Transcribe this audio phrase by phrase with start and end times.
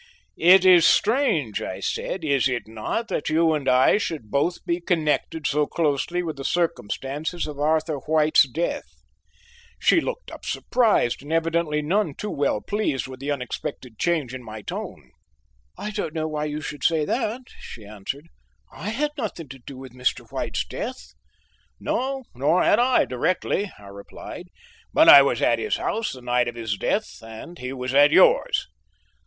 [0.39, 4.81] "It is strange," I said, "is it not, that you and I should both be
[4.81, 8.89] connected so closely with the circumstances of Arthur White's death?"
[9.77, 14.43] She looked up surprised and evidently none too well pleased with the unexpected change in
[14.43, 15.11] my tone.
[15.77, 18.25] "I don't know why you should say that," she answered,
[18.71, 20.25] "I had nothing to do with Mr.
[20.31, 21.13] White's death."
[21.79, 24.47] "No, nor had I directly," I replied;
[24.91, 28.09] "but I was at his house the night of his death and he was at
[28.09, 28.65] yours."